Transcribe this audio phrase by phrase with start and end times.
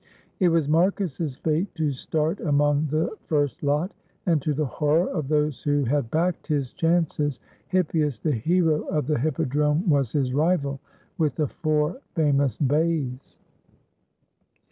[0.39, 3.91] It was Marcus's fate to start among the first lot,
[4.25, 9.05] and, to the horror of those who had backed his chances, Hippias, the hero of
[9.05, 10.79] the hippodrome, was his rival,
[11.19, 13.37] with the four famous bays.